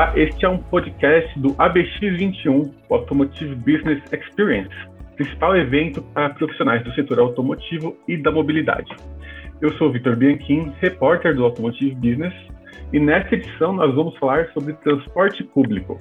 [0.00, 4.74] Olá, este é um podcast do ABX21, o Automotive Business Experience,
[5.14, 8.90] principal evento para profissionais do setor automotivo e da mobilidade.
[9.60, 12.32] Eu sou Vitor Bianchim, repórter do Automotive Business,
[12.94, 16.00] e nesta edição nós vamos falar sobre transporte público.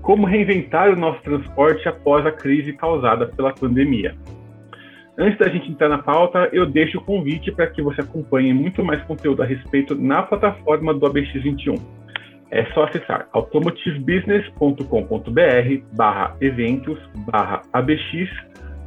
[0.00, 4.14] Como reinventar o nosso transporte após a crise causada pela pandemia.
[5.18, 8.84] Antes da gente entrar na pauta, eu deixo o convite para que você acompanhe muito
[8.84, 12.03] mais conteúdo a respeito na plataforma do ABX21.
[12.54, 18.30] É só acessar automotivebusiness.com.br barra eventos barra ABX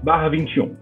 [0.01, 0.73] barra 21.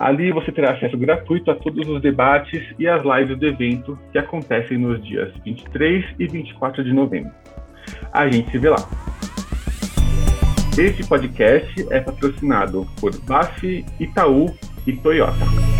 [0.00, 4.16] Ali você terá acesso gratuito a todos os debates e as lives do evento que
[4.16, 7.30] acontecem nos dias 23 e 24 de novembro.
[8.10, 8.88] A gente se vê lá.
[10.78, 14.46] Este podcast é patrocinado por BASF, Itaú
[14.86, 15.77] e Toyota.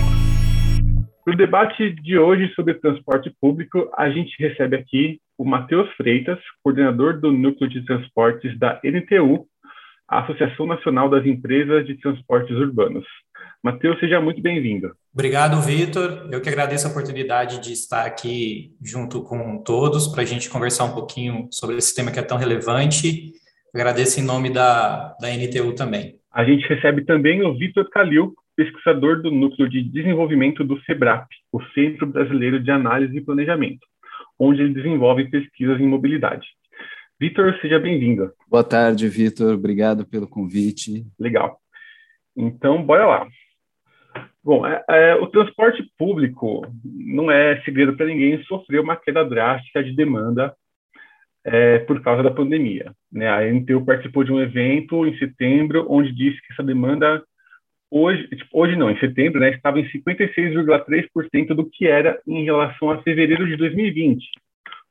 [1.29, 6.39] Para o debate de hoje sobre transporte público, a gente recebe aqui o Matheus Freitas,
[6.63, 9.47] coordenador do Núcleo de Transportes da NTU,
[10.09, 13.05] a Associação Nacional das Empresas de Transportes Urbanos.
[13.63, 14.91] Matheus, seja muito bem-vindo.
[15.13, 16.31] Obrigado, Vitor.
[16.33, 20.85] Eu que agradeço a oportunidade de estar aqui junto com todos para a gente conversar
[20.85, 23.35] um pouquinho sobre esse tema que é tão relevante.
[23.75, 26.19] Agradeço em nome da, da NTU também.
[26.33, 31.63] A gente recebe também o Vitor Calil, pesquisador do Núcleo de Desenvolvimento do SEBRAP, o
[31.75, 33.87] Centro Brasileiro de Análise e Planejamento,
[34.37, 36.45] onde ele desenvolve pesquisas em mobilidade.
[37.21, 38.33] Vitor, seja bem-vindo.
[38.49, 39.55] Boa tarde, Vitor.
[39.55, 41.07] Obrigado pelo convite.
[41.21, 41.61] Legal.
[42.37, 43.29] Então, bora lá.
[44.43, 49.85] Bom, é, é, o transporte público não é segredo para ninguém, sofreu uma queda drástica
[49.85, 50.53] de demanda
[51.45, 52.93] é, por causa da pandemia.
[53.13, 53.29] Né?
[53.29, 57.23] A NTU participou de um evento em setembro, onde disse que essa demanda,
[57.91, 62.91] hoje, tipo, hoje não, em setembro, né, estava em 56,3% do que era em relação
[62.91, 64.25] a fevereiro de 2020,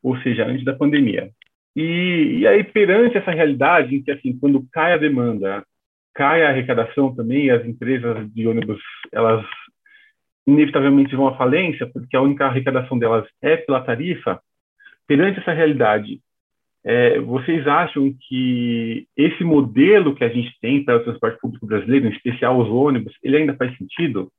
[0.03, 1.29] ou seja, antes da pandemia.
[1.75, 5.63] E, e aí, perante essa realidade, em que, assim, quando cai a demanda,
[6.13, 8.81] cai a arrecadação também, as empresas de ônibus,
[9.11, 9.45] elas
[10.47, 14.41] inevitavelmente vão à falência, porque a única arrecadação delas é pela tarifa.
[15.05, 16.19] Perante essa realidade,
[16.89, 22.07] é, vocês acham que esse modelo que a gente tem para o transporte público brasileiro,
[22.07, 24.31] em especial os ônibus, ele ainda faz sentido?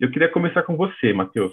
[0.00, 1.52] Eu queria começar com você, Matheus.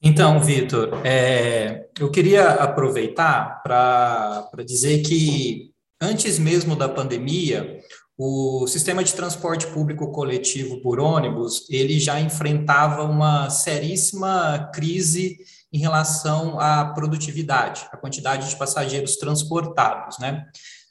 [0.00, 7.80] Então, Vitor, é, eu queria aproveitar para dizer que antes mesmo da pandemia,
[8.16, 15.38] o sistema de transporte público coletivo por ônibus, ele já enfrentava uma seríssima crise
[15.72, 20.44] em relação à produtividade, a quantidade de passageiros transportados, né?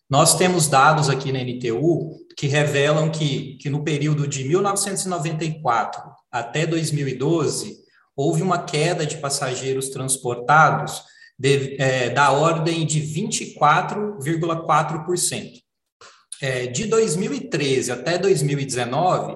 [0.10, 6.66] Nós temos dados aqui na NTU que revelam que, que no período de 1994 até
[6.66, 7.80] 2012,
[8.16, 11.04] houve uma queda de passageiros transportados
[11.38, 15.62] de, é, da ordem de 24,4%
[16.42, 19.36] é, de 2013 até 2019,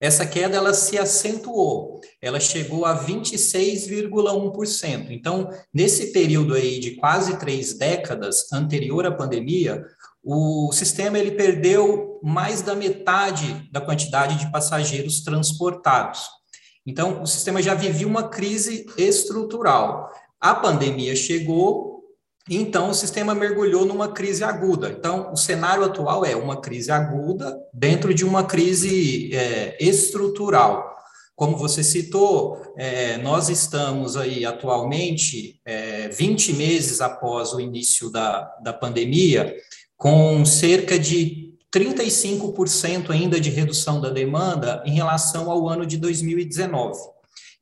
[0.00, 5.10] essa queda ela se acentuou, ela chegou a 26,1%.
[5.10, 9.84] Então, nesse período aí de quase três décadas anterior à pandemia,
[10.22, 16.22] o sistema ele perdeu mais da metade da quantidade de passageiros transportados.
[16.84, 20.10] Então, o sistema já vivia uma crise estrutural.
[20.40, 22.02] A pandemia chegou,
[22.48, 24.90] então, o sistema mergulhou numa crise aguda.
[24.90, 30.95] Então, o cenário atual é uma crise aguda dentro de uma crise é, estrutural.
[31.36, 38.44] Como você citou, é, nós estamos aí atualmente, é, 20 meses após o início da,
[38.62, 39.54] da pandemia,
[39.98, 46.98] com cerca de 35% ainda de redução da demanda em relação ao ano de 2019.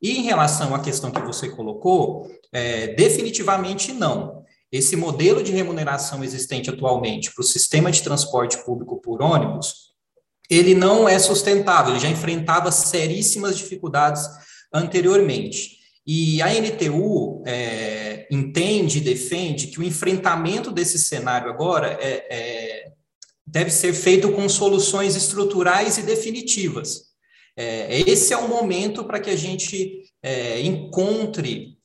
[0.00, 4.44] E em relação à questão que você colocou, é, definitivamente não.
[4.70, 9.93] Esse modelo de remuneração existente atualmente para o sistema de transporte público por ônibus,
[10.56, 14.28] ele não é sustentável, ele já enfrentava seríssimas dificuldades
[14.72, 15.78] anteriormente.
[16.06, 22.92] E a NTU é, entende e defende que o enfrentamento desse cenário agora é, é,
[23.46, 27.14] deve ser feito com soluções estruturais e definitivas.
[27.56, 31.78] É, esse é o momento para que a gente é, encontre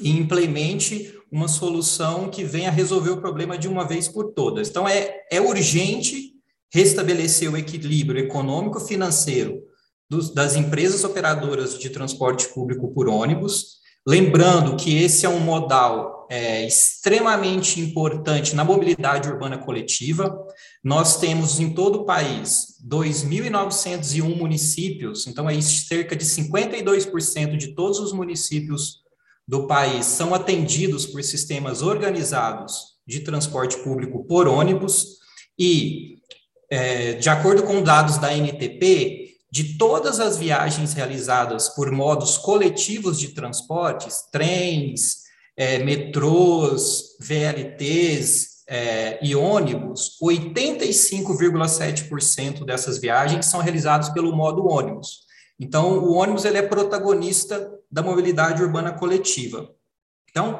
[0.00, 4.68] e implemente uma solução que venha resolver o problema de uma vez por todas.
[4.68, 6.31] Então, é, é urgente
[6.72, 9.62] restabelecer o equilíbrio econômico-financeiro
[10.34, 16.66] das empresas operadoras de transporte público por ônibus, lembrando que esse é um modal é,
[16.66, 20.34] extremamente importante na mobilidade urbana coletiva.
[20.82, 27.98] Nós temos em todo o país 2.901 municípios, então é cerca de 52% de todos
[27.98, 29.02] os municípios
[29.46, 35.18] do país são atendidos por sistemas organizados de transporte público por ônibus
[35.58, 36.16] e,
[36.72, 43.20] é, de acordo com dados da NTP, de todas as viagens realizadas por modos coletivos
[43.20, 45.18] de transportes, trens,
[45.54, 55.26] é, metrôs, VLTs é, e ônibus, 85,7% dessas viagens são realizadas pelo modo ônibus.
[55.60, 59.68] Então, o ônibus ele é protagonista da mobilidade urbana coletiva.
[60.30, 60.58] Então,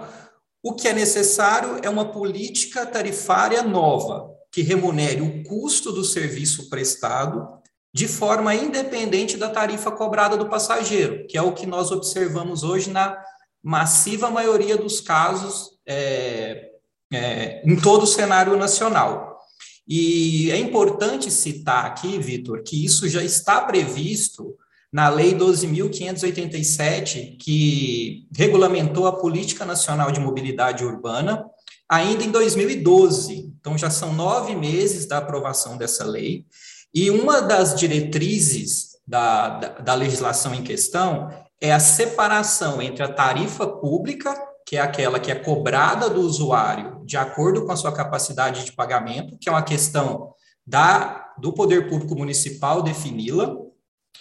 [0.62, 6.68] o que é necessário é uma política tarifária nova, que remunere o custo do serviço
[6.68, 7.48] prestado
[7.94, 12.90] de forma independente da tarifa cobrada do passageiro, que é o que nós observamos hoje
[12.90, 13.18] na
[13.62, 16.70] massiva maioria dos casos é,
[17.12, 19.38] é, em todo o cenário nacional.
[19.86, 24.56] E é importante citar aqui, Vitor, que isso já está previsto
[24.92, 31.46] na Lei 12.587, que regulamentou a Política Nacional de Mobilidade Urbana,
[31.88, 33.52] ainda em 2012.
[33.60, 36.46] Então, já são nove meses da aprovação dessa lei.
[36.94, 41.28] E uma das diretrizes da, da, da legislação em questão
[41.60, 44.34] é a separação entre a tarifa pública,
[44.66, 48.72] que é aquela que é cobrada do usuário de acordo com a sua capacidade de
[48.72, 50.32] pagamento, que é uma questão
[50.66, 53.56] da, do poder público municipal defini-la,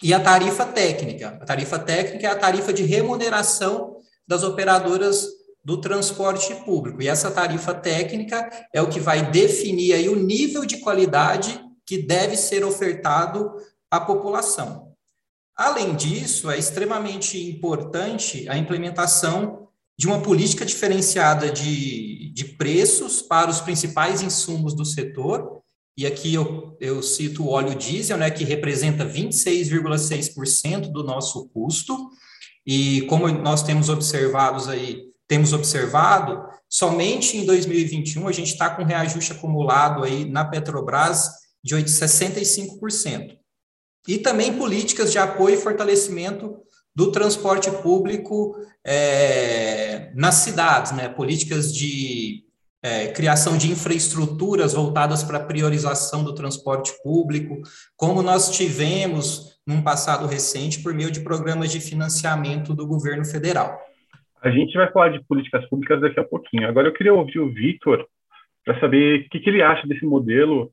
[0.02, 1.38] e a tarifa técnica.
[1.42, 3.98] A tarifa técnica é a tarifa de remuneração
[4.28, 5.28] das operadoras
[5.64, 7.02] do transporte público.
[7.02, 11.98] E essa tarifa técnica é o que vai definir aí o nível de qualidade que
[11.98, 13.52] deve ser ofertado
[13.90, 14.92] à população.
[15.56, 19.68] Além disso, é extremamente importante a implementação
[20.00, 25.62] de uma política diferenciada de, de preços para os principais insumos do setor.
[25.96, 32.10] E aqui eu, eu cito o óleo diesel, né, que representa 26,6% do nosso custo.
[32.66, 38.84] E como nós temos observados aí, temos observado, somente em 2021 a gente está com
[38.84, 41.30] reajuste acumulado aí na Petrobras
[41.64, 43.38] de 65%.
[44.10, 46.58] E também políticas de apoio e fortalecimento
[46.94, 51.08] do transporte público é, nas cidades, né?
[51.08, 52.44] políticas de
[52.84, 57.62] é, criação de infraestruturas voltadas para a priorização do transporte público,
[57.96, 63.80] como nós tivemos num passado recente por meio de programas de financiamento do governo federal.
[64.42, 66.68] A gente vai falar de políticas públicas daqui a pouquinho.
[66.68, 68.06] Agora eu queria ouvir o Vitor
[68.66, 70.72] para saber o que, que ele acha desse modelo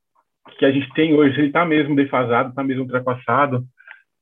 [0.59, 3.67] que a gente tem hoje, ele está mesmo defasado, está mesmo ultrapassado,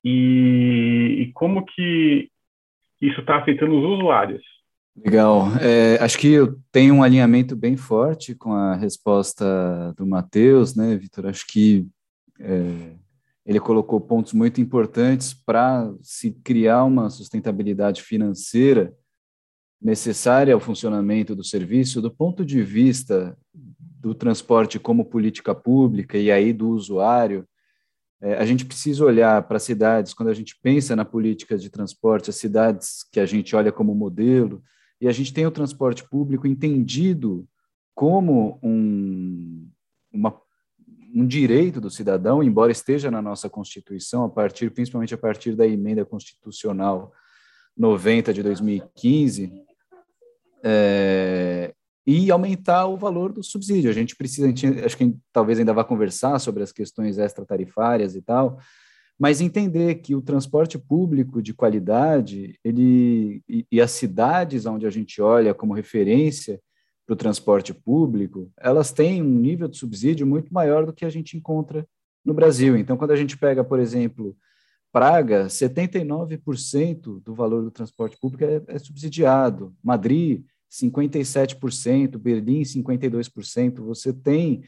[0.04, 2.28] e, e como que
[3.00, 4.42] isso está afetando os usuários.
[4.96, 5.48] Legal.
[5.60, 10.96] É, acho que eu tenho um alinhamento bem forte com a resposta do Matheus, né,
[10.96, 11.26] Vitor?
[11.26, 11.86] Acho que
[12.40, 12.94] é,
[13.44, 18.92] ele colocou pontos muito importantes para se criar uma sustentabilidade financeira
[19.80, 26.30] necessária ao funcionamento do serviço do ponto de vista do transporte como política pública e
[26.30, 27.46] aí do usuário,
[28.20, 32.30] é, a gente precisa olhar para cidades, quando a gente pensa na política de transporte,
[32.30, 34.62] as cidades que a gente olha como modelo,
[35.00, 37.46] e a gente tem o transporte público entendido
[37.94, 39.68] como um,
[40.10, 40.40] uma,
[41.14, 45.66] um direito do cidadão, embora esteja na nossa Constituição, a partir, principalmente a partir da
[45.66, 47.12] emenda constitucional
[47.76, 49.52] 90 de 2015,
[50.68, 51.72] é,
[52.04, 53.88] e aumentar o valor do subsídio.
[53.88, 58.16] A gente precisa, a gente, acho que talvez ainda vá conversar sobre as questões extratarifárias
[58.16, 58.58] e tal,
[59.16, 64.90] mas entender que o transporte público de qualidade, ele e, e as cidades onde a
[64.90, 66.60] gente olha como referência
[67.06, 71.10] para o transporte público, elas têm um nível de subsídio muito maior do que a
[71.10, 71.86] gente encontra
[72.24, 72.76] no Brasil.
[72.76, 74.36] Então, quando a gente pega, por exemplo,
[74.92, 79.76] Praga, 79% do valor do transporte público é, é subsidiado.
[79.84, 84.62] Madrid, 57%, Berlim 52%, você tem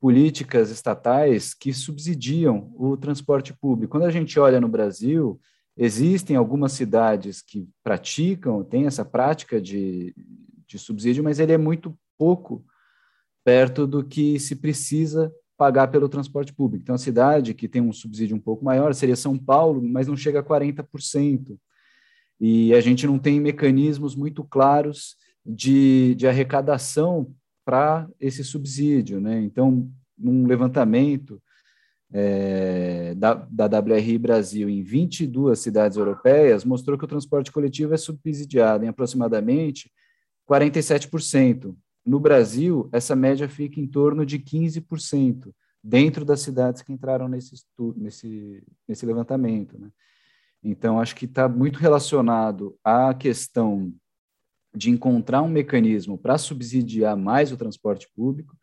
[0.00, 3.92] políticas estatais que subsidiam o transporte público.
[3.92, 5.40] Quando a gente olha no Brasil,
[5.76, 10.14] existem algumas cidades que praticam, têm essa prática de,
[10.66, 12.64] de subsídio, mas ele é muito pouco
[13.44, 16.82] perto do que se precisa pagar pelo transporte público.
[16.82, 20.16] Então, a cidade que tem um subsídio um pouco maior seria São Paulo, mas não
[20.16, 21.58] chega a 40%.
[22.38, 27.32] E a gente não tem mecanismos muito claros de, de arrecadação
[27.64, 29.20] para esse subsídio.
[29.20, 29.40] Né?
[29.40, 31.40] Então, num levantamento
[32.12, 37.96] é, da, da WRI Brasil em 22 cidades europeias, mostrou que o transporte coletivo é
[37.96, 39.90] subsidiado em aproximadamente
[40.48, 41.74] 47%.
[42.04, 47.54] No Brasil, essa média fica em torno de 15%, dentro das cidades que entraram nesse,
[47.96, 49.78] nesse, nesse levantamento.
[49.78, 49.88] Né?
[50.62, 53.92] Então, acho que está muito relacionado à questão
[54.76, 58.54] de encontrar um mecanismo para subsidiar mais o transporte público.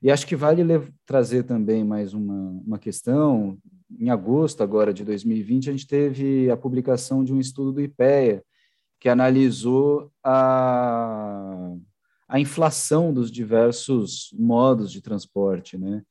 [0.00, 0.62] E acho que vale
[1.04, 3.58] trazer também mais uma, uma questão.
[3.98, 8.44] Em agosto agora de 2020, a gente teve a publicação de um estudo do IPEA,
[9.00, 11.74] que analisou a,
[12.28, 16.02] a inflação dos diversos modos de transporte, né?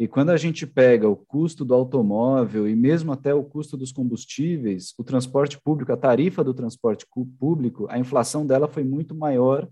[0.00, 3.92] E quando a gente pega o custo do automóvel e mesmo até o custo dos
[3.92, 7.06] combustíveis, o transporte público, a tarifa do transporte
[7.38, 9.68] público, a inflação dela foi muito maior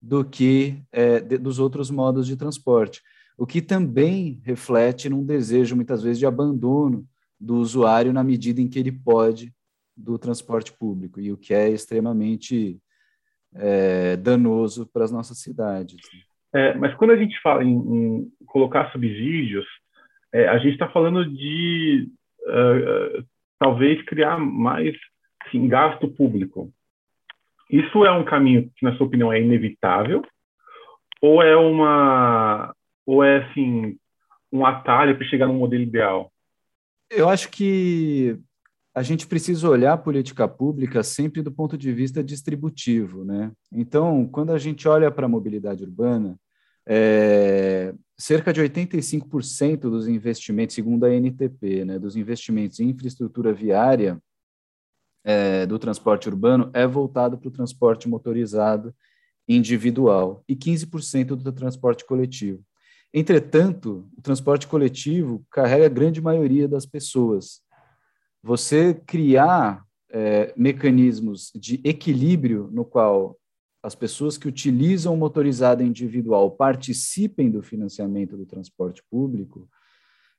[0.00, 3.02] do que é, de, dos outros modos de transporte,
[3.36, 7.06] o que também reflete num desejo, muitas vezes, de abandono
[7.38, 9.54] do usuário na medida em que ele pode
[9.94, 12.80] do transporte público, e o que é extremamente
[13.52, 16.00] é, danoso para as nossas cidades.
[16.54, 19.66] É, mas quando a gente fala em, em colocar subsídios,
[20.32, 22.08] é, a gente está falando de
[22.42, 23.24] uh,
[23.58, 24.94] talvez criar mais
[25.46, 26.70] assim, gasto público.
[27.70, 30.22] Isso é um caminho que, na sua opinião, é inevitável?
[31.20, 32.74] Ou é uma,
[33.06, 33.96] ou é assim
[34.52, 36.30] um atalho para chegar no modelo ideal?
[37.10, 38.38] Eu acho que
[38.94, 43.50] a gente precisa olhar a política pública sempre do ponto de vista distributivo, né?
[43.72, 46.38] Então, quando a gente olha para a mobilidade urbana,
[46.86, 54.20] é, cerca de 85% dos investimentos, segundo a NTP, né, dos investimentos em infraestrutura viária
[55.24, 58.94] é, do transporte urbano é voltado para o transporte motorizado
[59.48, 62.62] individual e 15% do transporte coletivo.
[63.14, 67.60] Entretanto, o transporte coletivo carrega a grande maioria das pessoas.
[68.42, 73.38] Você criar é, mecanismos de equilíbrio no qual
[73.82, 79.68] as pessoas que utilizam o motorizado individual participem do financiamento do transporte público,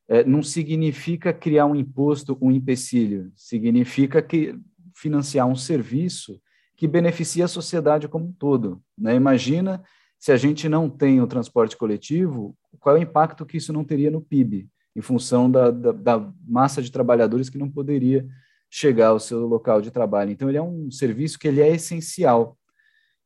[0.08, 4.58] é, não significa criar um imposto, um empecilho, significa que
[4.96, 6.42] financiar um serviço
[6.76, 8.82] que beneficia a sociedade como um todo.
[8.98, 9.16] Né?
[9.16, 9.84] Imagina
[10.20, 13.84] se a gente não tem o transporte coletivo, qual é o impacto que isso não
[13.84, 18.28] teria no PIB, em função da, da, da massa de trabalhadores que não poderia
[18.70, 20.32] chegar ao seu local de trabalho.
[20.32, 22.58] Então, ele é um serviço que ele é essencial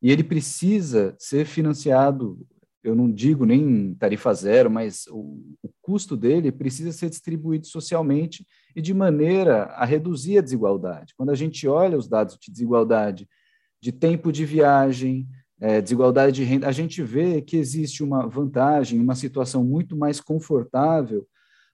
[0.02, 2.46] e ele precisa ser financiado,
[2.84, 8.46] eu não digo nem tarifa zero, mas o, o custo dele precisa ser distribuído socialmente
[8.76, 11.14] e de maneira a reduzir a desigualdade.
[11.18, 13.28] Quando a gente olha os dados de desigualdade
[13.82, 15.28] de tempo de viagem,
[15.60, 20.20] é, desigualdade de renda, a gente vê que existe uma vantagem, uma situação muito mais
[20.20, 21.26] confortável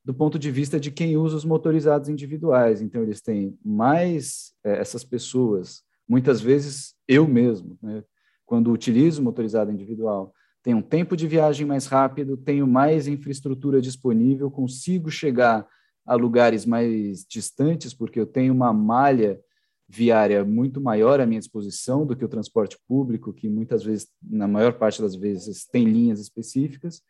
[0.04, 2.82] do ponto de vista de quem usa os motorizados individuais.
[2.82, 8.04] Então, eles têm mais é, essas pessoas, muitas vezes eu mesmo, né,
[8.46, 13.82] quando utilizo o motorizado individual, tenho um tempo de viagem mais rápido, tenho mais infraestrutura
[13.82, 15.68] disponível, consigo chegar
[16.06, 19.40] a lugares mais distantes, porque eu tenho uma malha
[19.88, 24.48] viária muito maior à minha disposição do que o transporte público, que muitas vezes, na
[24.48, 27.02] maior parte das vezes, tem linhas específicas.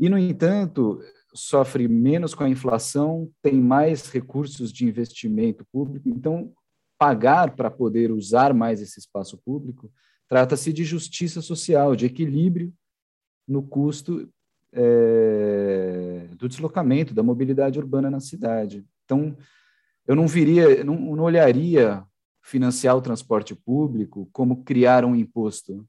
[0.00, 1.00] E, no entanto,
[1.34, 6.08] sofre menos com a inflação, tem mais recursos de investimento público.
[6.08, 6.52] Então,
[6.98, 9.92] pagar para poder usar mais esse espaço público
[10.30, 12.72] Trata-se de justiça social, de equilíbrio
[13.48, 14.32] no custo
[14.72, 18.86] é, do deslocamento, da mobilidade urbana na cidade.
[19.04, 19.36] Então,
[20.06, 22.04] eu não viria, não, não olharia
[22.44, 25.84] financiar o transporte público como criar um imposto.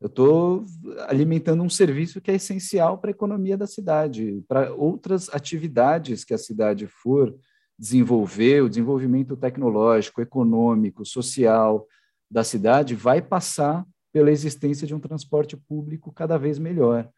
[0.00, 0.64] Eu estou
[1.08, 6.32] alimentando um serviço que é essencial para a economia da cidade, para outras atividades que
[6.32, 7.34] a cidade for
[7.78, 11.86] desenvolver, o desenvolvimento tecnológico, econômico, social,
[12.30, 17.08] da cidade vai passar pela existência de um transporte público cada vez melhor.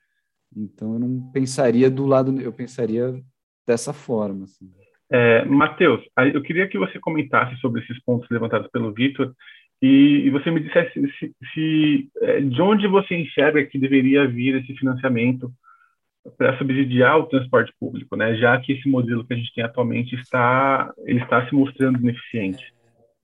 [0.54, 3.22] Então, eu não pensaria do lado, eu pensaria
[3.66, 4.44] dessa forma.
[4.44, 4.70] Assim.
[5.10, 6.02] É, Matheus,
[6.34, 9.34] eu queria que você comentasse sobre esses pontos levantados pelo Vitor
[9.82, 14.54] e, e, você me dissesse se, se, é, de onde você enxerga que deveria vir
[14.54, 15.52] esse financiamento
[16.38, 18.36] para subsidiar o transporte público, né?
[18.36, 22.72] Já que esse modelo que a gente tem atualmente está, ele está se mostrando ineficiente.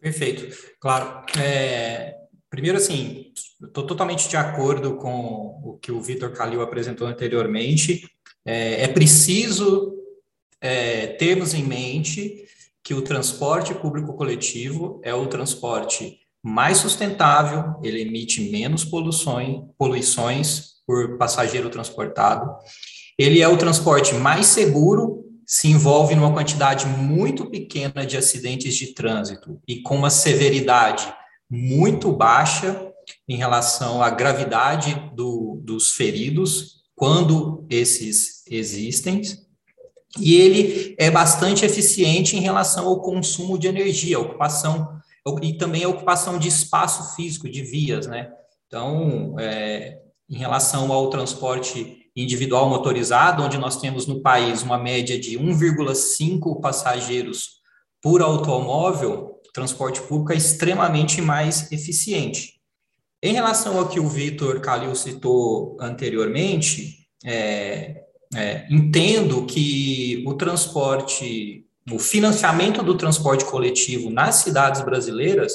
[0.01, 0.49] Perfeito.
[0.81, 1.25] Claro.
[1.41, 2.17] É,
[2.51, 8.05] primeiro, assim, estou totalmente de acordo com o que o Vitor Calil apresentou anteriormente.
[8.45, 9.95] É, é preciso
[10.61, 12.45] é, termos em mente
[12.83, 20.75] que o transporte público coletivo é o transporte mais sustentável, ele emite menos poluições, poluições
[20.87, 22.51] por passageiro transportado.
[23.19, 28.93] Ele é o transporte mais seguro se envolve numa quantidade muito pequena de acidentes de
[28.93, 31.11] trânsito e com uma severidade
[31.51, 32.93] muito baixa
[33.27, 39.23] em relação à gravidade do, dos feridos, quando esses existem,
[40.19, 44.98] e ele é bastante eficiente em relação ao consumo de energia, a ocupação,
[45.43, 48.31] e também a ocupação de espaço físico, de vias, né?
[48.67, 55.19] Então, é, em relação ao transporte individual motorizado, onde nós temos no país uma média
[55.19, 57.59] de 1,5 passageiros
[58.03, 62.59] por automóvel, o transporte público é extremamente mais eficiente.
[63.23, 68.03] Em relação ao que o Vitor Calil citou anteriormente, é,
[68.35, 75.53] é, entendo que o transporte, o financiamento do transporte coletivo nas cidades brasileiras,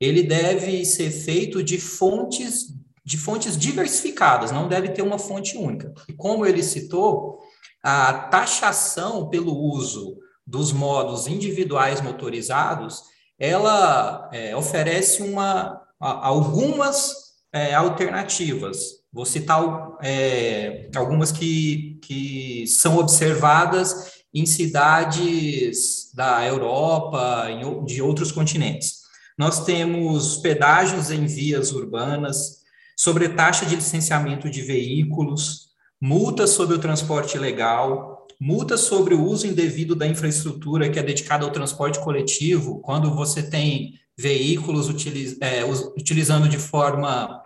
[0.00, 2.74] ele deve ser feito de fontes
[3.06, 5.94] de fontes diversificadas, não deve ter uma fonte única.
[6.08, 7.38] E como ele citou,
[7.80, 13.04] a taxação pelo uso dos modos individuais motorizados,
[13.38, 17.14] ela é, oferece uma, algumas
[17.52, 18.76] é, alternativas.
[19.12, 19.62] Vou citar
[20.02, 29.00] é, algumas que, que são observadas em cidades da Europa, em, de outros continentes.
[29.38, 32.56] Nós temos pedágios em vias urbanas,
[32.96, 35.68] sobre taxa de licenciamento de veículos,
[36.00, 41.44] multas sobre o transporte ilegal, multas sobre o uso indevido da infraestrutura que é dedicada
[41.44, 47.42] ao transporte coletivo, quando você tem veículos utiliz, é, utilizando de forma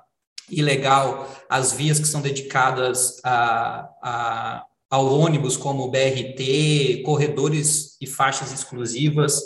[0.49, 8.53] ilegal as vias que são dedicadas a, a, ao ônibus, como BRT, corredores e faixas
[8.53, 9.41] exclusivas.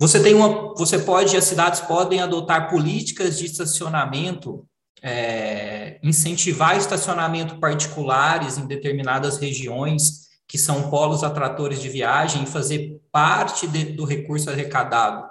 [0.00, 4.64] Você tem uma, você pode, as cidades podem adotar políticas de estacionamento
[5.02, 13.00] é, incentivar estacionamento particulares em determinadas regiões que são polos atratores de viagem e fazer
[13.12, 15.26] parte de, do recurso arrecadado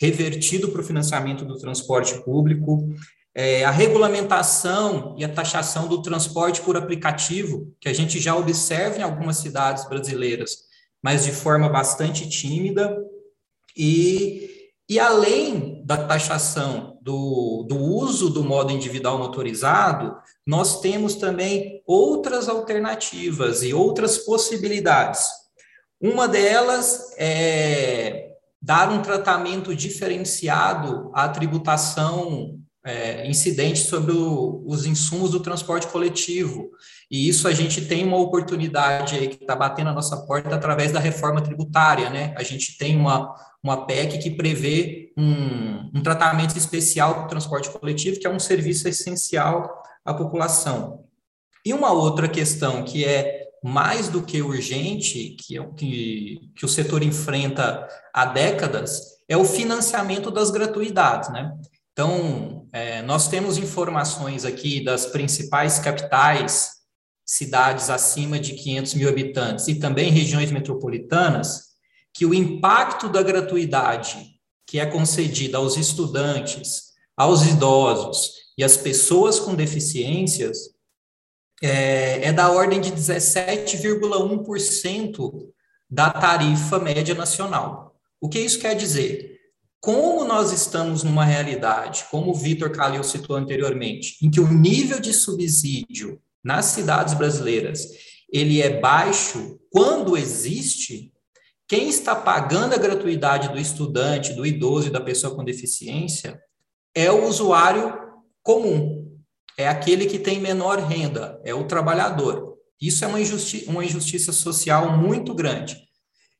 [0.00, 2.88] revertido para o financiamento do transporte público,
[3.38, 8.98] é, a regulamentação e a taxação do transporte por aplicativo, que a gente já observa
[8.98, 10.64] em algumas cidades brasileiras,
[11.00, 12.98] mas de forma bastante tímida,
[13.76, 14.44] e
[14.90, 22.48] e além da taxação do, do uso do modo individual motorizado, nós temos também outras
[22.48, 25.28] alternativas e outras possibilidades.
[26.00, 32.57] Uma delas é dar um tratamento diferenciado à tributação
[32.88, 36.70] é, incidente sobre o, os insumos do transporte coletivo.
[37.10, 40.90] E isso a gente tem uma oportunidade aí que está batendo a nossa porta através
[40.90, 42.34] da reforma tributária, né?
[42.36, 47.68] A gente tem uma, uma PEC que prevê um, um tratamento especial para o transporte
[47.68, 51.04] coletivo, que é um serviço essencial à população.
[51.66, 56.68] E uma outra questão que é mais do que urgente, que, é, que, que o
[56.68, 61.52] setor enfrenta há décadas, é o financiamento das gratuidades, né?
[61.92, 66.72] Então, é, nós temos informações aqui das principais capitais,
[67.24, 71.68] cidades acima de 500 mil habitantes e também regiões metropolitanas,
[72.14, 79.40] que o impacto da gratuidade que é concedida aos estudantes, aos idosos e às pessoas
[79.40, 80.58] com deficiências
[81.62, 85.48] é, é da ordem de 17,1%
[85.90, 87.96] da tarifa média nacional.
[88.20, 89.37] O que isso quer dizer?
[89.80, 94.98] Como nós estamos numa realidade, como o Vitor Calil citou anteriormente, em que o nível
[95.00, 97.86] de subsídio nas cidades brasileiras
[98.30, 101.12] ele é baixo, quando existe,
[101.66, 106.40] quem está pagando a gratuidade do estudante, do idoso e da pessoa com deficiência
[106.94, 107.96] é o usuário
[108.42, 109.16] comum,
[109.56, 112.56] é aquele que tem menor renda, é o trabalhador.
[112.80, 113.18] Isso é uma,
[113.66, 115.76] uma injustiça social muito grande.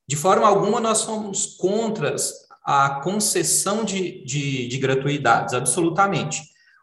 [0.07, 2.15] De forma alguma, nós somos contra
[2.71, 6.43] a concessão de, de, de gratuidades, absolutamente.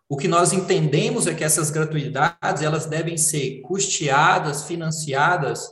[0.09, 5.69] O que nós entendemos é que essas gratuidades elas devem ser custeadas, financiadas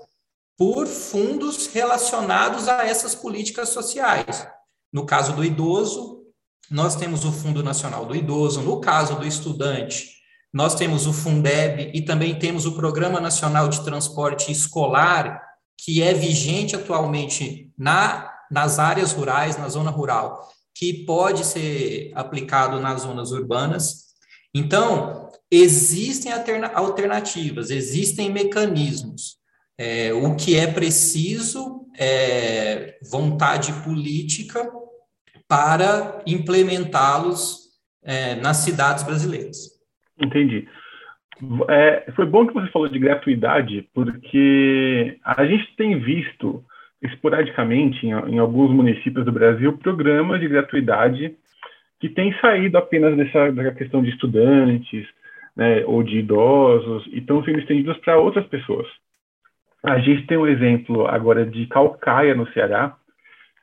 [0.56, 4.48] por fundos relacionados a essas políticas sociais.
[4.94, 6.22] No caso do idoso,
[6.70, 10.12] nós temos o Fundo Nacional do Idoso, no caso do estudante,
[10.54, 15.42] nós temos o Fundeb e também temos o Programa Nacional de Transporte Escolar,
[15.76, 22.80] que é vigente atualmente na, nas áreas rurais, na zona rural, que pode ser aplicado
[22.80, 24.14] nas zonas urbanas.
[24.54, 26.32] Então, existem
[26.74, 29.38] alternativas, existem mecanismos.
[29.78, 34.70] É, o que é preciso é vontade política
[35.48, 37.64] para implementá-los
[38.04, 39.74] é, nas cidades brasileiras.
[40.20, 40.68] Entendi.
[41.70, 46.64] É, foi bom que você falou de gratuidade, porque a gente tem visto
[47.04, 51.36] esporadicamente em, em alguns municípios do Brasil programas de gratuidade
[52.00, 55.08] que têm saído apenas dessa, dessa questão de estudantes
[55.56, 58.88] né, ou de idosos e estão sendo estendidos para outras pessoas.
[59.84, 62.96] A gente tem um exemplo agora de Calcaia, no Ceará,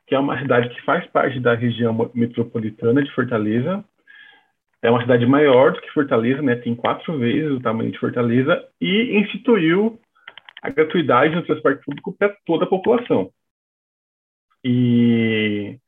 [0.07, 3.83] que é uma cidade que faz parte da região metropolitana de Fortaleza.
[4.81, 6.55] É uma cidade maior do que Fortaleza, né?
[6.55, 9.99] Tem quatro vezes o tamanho de Fortaleza e instituiu
[10.61, 13.31] a gratuidade no transporte público para toda a população.
[14.63, 15.79] E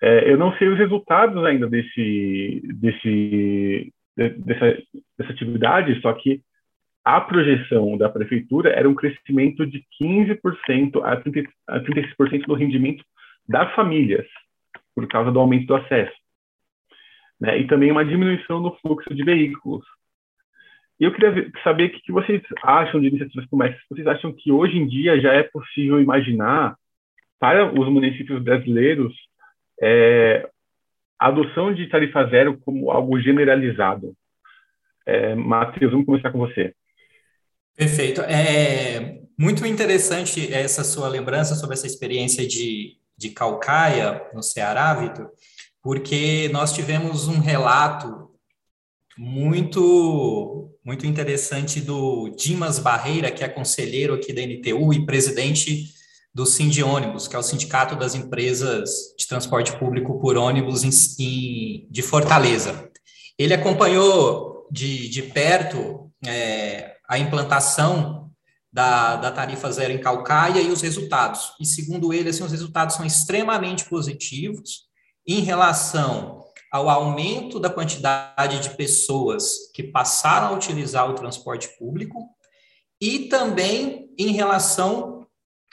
[0.00, 4.82] é, eu não sei os resultados ainda desse, desse, dessa,
[5.18, 6.40] dessa atividade, só que
[7.04, 13.04] a projeção da prefeitura era um crescimento de 15% a, 30, a 36% do rendimento
[13.48, 14.26] das famílias,
[14.94, 16.16] por causa do aumento do acesso.
[17.40, 17.60] Né?
[17.60, 19.84] E também uma diminuição no fluxo de veículos.
[21.00, 23.78] E eu queria saber o que vocês acham de iniciativas como essa.
[23.88, 26.76] Vocês acham que hoje em dia já é possível imaginar
[27.38, 29.14] para os municípios brasileiros
[29.80, 30.48] é,
[31.18, 34.12] a adoção de tarifa zero como algo generalizado?
[35.06, 36.74] É, Matheus, vamos começar com você.
[37.76, 38.20] Perfeito.
[38.22, 45.30] É muito interessante essa sua lembrança sobre essa experiência de, de Calcaia, no Ceará, Vitor,
[45.80, 48.27] porque nós tivemos um relato
[49.18, 55.92] muito muito interessante do Dimas Barreira, que é conselheiro aqui da NTU e presidente
[56.34, 60.90] do Sind Ônibus, que é o Sindicato das Empresas de Transporte Público por Ônibus em,
[61.22, 62.88] em, de Fortaleza.
[63.38, 68.30] Ele acompanhou de, de perto é, a implantação
[68.72, 71.52] da, da tarifa zero em Calcaia e os resultados.
[71.60, 74.88] E segundo ele, assim, os resultados são extremamente positivos
[75.26, 82.28] em relação ao aumento da quantidade de pessoas que passaram a utilizar o transporte público
[83.00, 85.26] e também em relação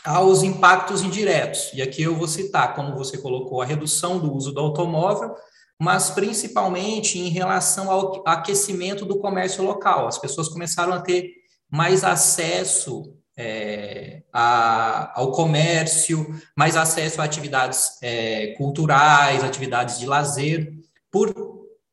[0.06, 1.72] aos impactos indiretos.
[1.74, 5.36] E aqui eu vou citar, como você colocou, a redução do uso do automóvel,
[5.80, 10.08] mas principalmente em relação ao aquecimento do comércio local.
[10.08, 11.32] As pessoas começaram a ter
[11.70, 20.72] mais acesso é, a, ao comércio, mais acesso a atividades é, culturais, atividades de lazer,
[21.16, 21.34] por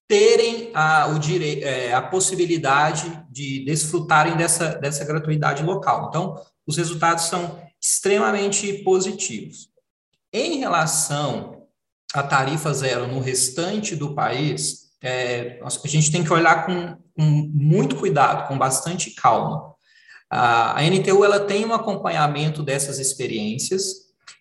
[0.08, 6.08] terem a, o direi é, a possibilidade de desfrutarem dessa, dessa gratuidade local.
[6.08, 6.34] Então,
[6.66, 9.68] os resultados são extremamente positivos.
[10.32, 11.68] Em relação
[12.12, 17.22] a tarifa zero no restante do país, é, a gente tem que olhar com, com,
[17.54, 19.72] muito cuidado, com bastante calma.
[20.28, 23.84] A, a NTU ela tem um acompanhamento dessas experiências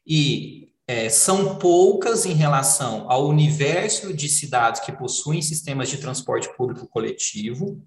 [0.08, 0.61] e
[0.91, 6.86] é, são poucas em relação ao universo de cidades que possuem sistemas de transporte público
[6.86, 7.82] coletivo,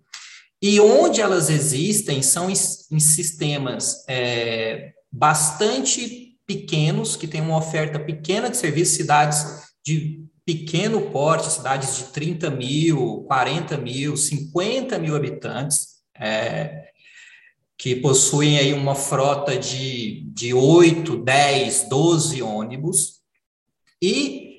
[0.61, 2.55] e onde elas existem são em,
[2.91, 9.45] em sistemas é, bastante pequenos, que têm uma oferta pequena de serviços, cidades
[9.85, 15.89] de pequeno porte, cidades de 30 mil, 40 mil, 50 mil habitantes,
[16.19, 16.89] é,
[17.79, 23.21] que possuem aí uma frota de, de 8, 10, 12 ônibus,
[24.03, 24.55] e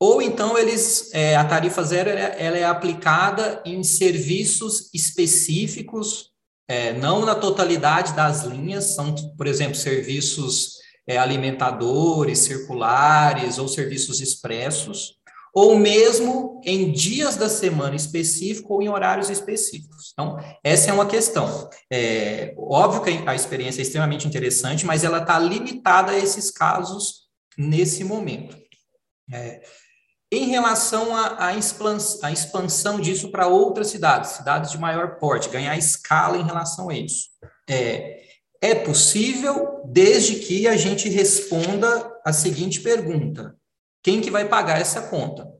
[0.00, 6.30] ou então eles é, a tarifa zero ela é aplicada em serviços específicos,
[6.68, 14.20] é, não na totalidade das linhas, são, por exemplo, serviços é, alimentadores, circulares ou serviços
[14.20, 15.17] expressos,
[15.54, 20.10] ou mesmo em dias da semana específico ou em horários específicos.
[20.12, 21.68] Então, essa é uma questão.
[21.92, 27.28] É, óbvio que a experiência é extremamente interessante, mas ela está limitada a esses casos
[27.56, 28.56] nesse momento.
[29.32, 29.62] É,
[30.30, 36.36] em relação à expansão, expansão disso para outras cidades, cidades de maior porte, ganhar escala
[36.36, 37.28] em relação a isso.
[37.68, 38.20] É,
[38.60, 43.56] é possível desde que a gente responda a seguinte pergunta:
[44.02, 45.52] quem que vai pagar essa conta?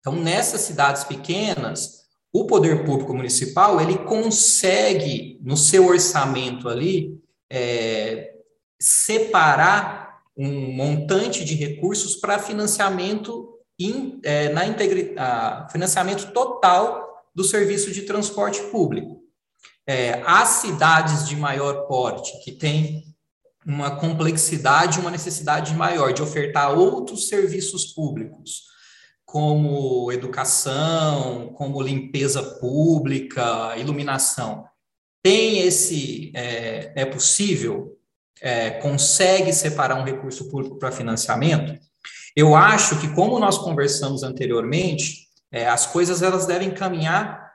[0.00, 8.34] Então, nessas cidades pequenas, o poder público municipal ele consegue no seu orçamento ali é,
[8.80, 17.90] separar um montante de recursos para financiamento in, é, na integridade, financiamento total do serviço
[17.90, 19.26] de transporte público
[19.86, 23.04] é, as cidades de maior porte, que têm
[23.66, 28.62] uma complexidade, uma necessidade maior de ofertar outros serviços públicos,
[29.24, 34.64] como educação, como limpeza pública, iluminação,
[35.26, 37.98] tem esse, é, é possível,
[38.40, 41.76] é, consegue separar um recurso público para financiamento?
[42.36, 47.50] Eu acho que, como nós conversamos anteriormente, é, as coisas elas devem caminhar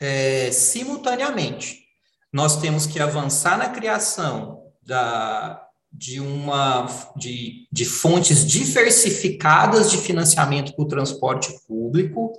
[0.00, 1.84] é, simultaneamente.
[2.32, 10.74] Nós temos que avançar na criação da, de, uma, de, de fontes diversificadas de financiamento
[10.74, 12.32] para o transporte público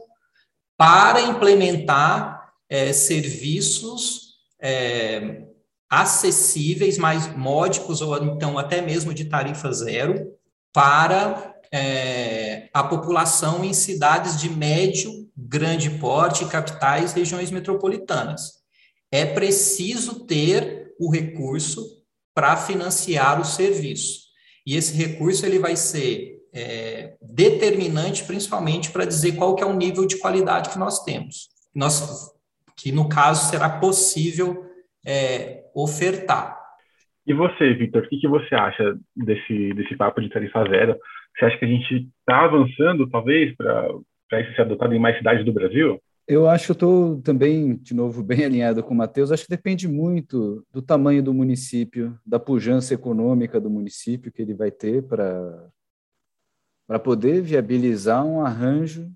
[0.78, 5.44] para implementar é, serviços é,
[5.90, 10.34] acessíveis, mais módicos, ou então até mesmo de tarifa zero,
[10.74, 18.56] para é, a população em cidades de médio, grande porte, capitais, regiões metropolitanas.
[19.12, 22.05] É preciso ter o recurso
[22.36, 24.26] para financiar o serviço.
[24.68, 29.76] E esse recurso ele vai ser é, determinante, principalmente para dizer qual que é o
[29.76, 31.48] nível de qualidade que nós temos.
[31.74, 32.32] Nós,
[32.78, 34.66] que no caso será possível
[35.06, 36.60] é, ofertar.
[37.26, 40.96] E você, Victor, o que, que você acha desse, desse papo de tarifa zero?
[41.38, 45.44] Você acha que a gente está avançando, talvez, para isso ser adotado em mais cidades
[45.44, 46.02] do Brasil?
[46.28, 49.32] Eu acho que eu estou também, de novo, bem alinhado com o Matheus.
[49.32, 54.54] Acho que depende muito do tamanho do município, da pujança econômica do município que ele
[54.54, 55.72] vai ter para
[56.88, 59.12] para poder viabilizar um arranjo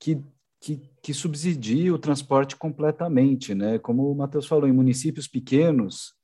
[0.00, 0.18] que,
[0.58, 3.78] que, que subsidie o transporte completamente, né?
[3.78, 6.14] Como o Matheus falou, em municípios pequenos,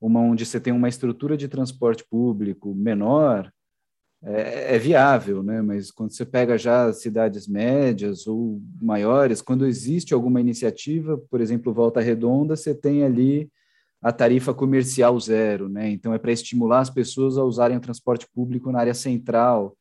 [0.00, 3.52] uma onde você tem uma estrutura de transporte público menor,
[4.22, 5.62] é, é, viável, né?
[5.62, 11.72] Mas quando você pega já cidades médias ou maiores, quando existe alguma iniciativa, por exemplo,
[11.72, 13.50] Volta Redonda, você tem ali
[14.02, 15.90] a tarifa comercial zero, né?
[15.90, 19.76] Então é para estimular as pessoas a usarem o transporte público na área central.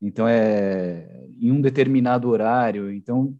[0.00, 1.08] Então é
[1.40, 2.92] em um determinado horário.
[2.92, 3.34] Então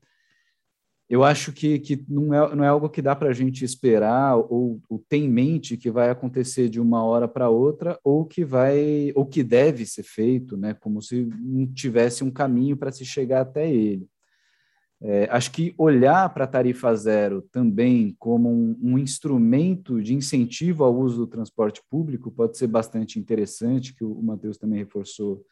[1.12, 4.34] eu acho que, que não, é, não é algo que dá para a gente esperar
[4.34, 8.46] ou, ou ter em mente que vai acontecer de uma hora para outra ou que
[8.46, 10.72] vai ou que deve ser feito, né?
[10.72, 14.08] Como se não tivesse um caminho para se chegar até ele.
[15.02, 20.82] É, acho que olhar para a tarifa zero também como um, um, instrumento de incentivo
[20.82, 25.44] ao uso do transporte público pode ser bastante interessante, que o, Matheus também reforçou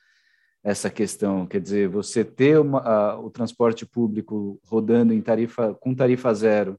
[0.62, 5.94] essa questão, quer dizer, você ter uma, a, o transporte público rodando em tarifa com
[5.94, 6.78] tarifa zero,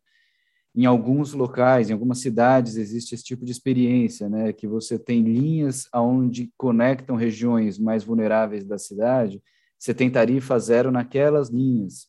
[0.74, 5.22] em alguns locais, em algumas cidades existe esse tipo de experiência, né, que você tem
[5.22, 9.42] linhas aonde conectam regiões mais vulneráveis da cidade,
[9.78, 12.08] você tem tarifa zero naquelas linhas.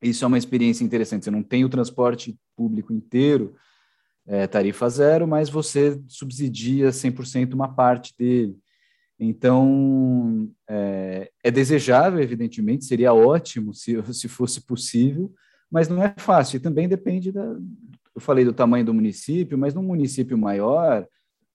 [0.00, 1.24] Isso é uma experiência interessante.
[1.24, 3.54] Você não tem o transporte público inteiro
[4.26, 8.56] é, tarifa zero, mas você subsidia 100% uma parte dele.
[9.18, 15.32] Então, é, é, desejável, evidentemente, seria ótimo se, se fosse possível,
[15.70, 16.56] mas não é fácil.
[16.56, 17.56] E também depende da.
[18.14, 21.06] Eu falei do tamanho do município, mas num município maior,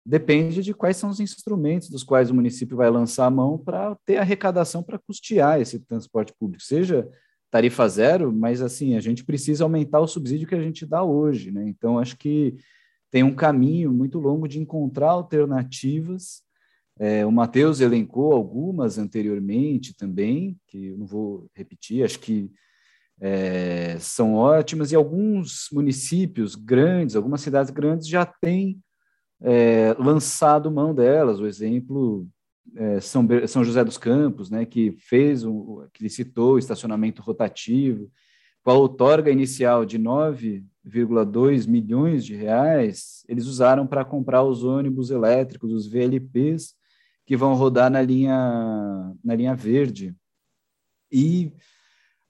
[0.06, 3.95] depende de quais são os instrumentos dos quais o município vai lançar a mão para
[4.06, 7.08] ter arrecadação para custear esse transporte público, seja
[7.49, 11.52] tarifa zero, mas assim, a gente precisa aumentar o subsídio que a gente dá hoje,
[11.52, 11.63] né?
[11.67, 12.56] Então, acho que
[13.12, 16.41] tem um caminho muito longo de encontrar alternativas
[17.00, 22.52] é, o Matheus elencou algumas anteriormente também, que eu não vou repetir, acho que
[23.20, 28.82] é, são ótimas, e alguns municípios grandes, algumas cidades grandes já têm
[29.42, 31.40] é, lançado mão delas.
[31.40, 32.28] O exemplo
[32.76, 38.10] é, São, São José dos Campos, né, que fez, um, que citou o estacionamento rotativo,
[38.64, 45.12] com a outorga inicial de 9,2 milhões de reais, eles usaram para comprar os ônibus
[45.12, 46.74] elétricos, os VLPs,
[47.26, 50.16] que vão rodar na linha, na linha verde.
[51.12, 51.54] E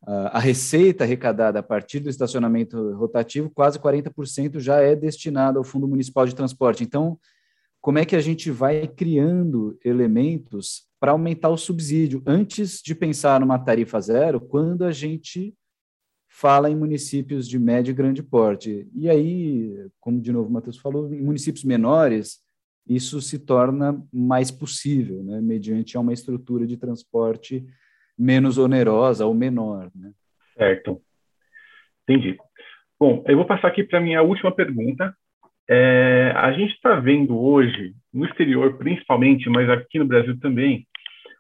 [0.04, 5.64] uh, a receita arrecadada a partir do estacionamento rotativo, quase 40% já é destinada ao
[5.64, 6.84] Fundo Municipal de Transporte.
[6.84, 7.20] Então,
[7.82, 13.42] como é que a gente vai criando elementos para aumentar o subsídio antes de pensar
[13.42, 15.54] numa tarifa zero, quando a gente
[16.30, 18.88] fala em municípios de médio e grande porte.
[18.96, 22.40] E aí, como de novo o Matheus falou, em municípios menores,
[22.88, 27.66] isso se torna mais possível, né, mediante uma estrutura de transporte
[28.18, 29.90] menos onerosa ou menor.
[29.96, 30.12] Né?
[30.58, 31.02] Certo.
[32.04, 32.38] Entendi.
[33.00, 35.16] Bom, eu vou passar aqui para a minha última pergunta.
[35.70, 40.86] É, a gente está vendo hoje, no exterior principalmente, mas aqui no Brasil também,